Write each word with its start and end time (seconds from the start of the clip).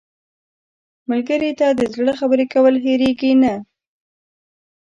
ملګری 1.09 1.51
ته 1.59 1.67
د 1.79 1.81
زړه 1.93 2.13
خبرې 2.19 2.45
کول 2.53 2.75
هېرېږي 2.85 3.33
نه 3.41 3.53